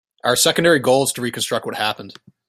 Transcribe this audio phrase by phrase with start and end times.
[0.23, 2.15] Our secondary goal is to reconstruct what happened.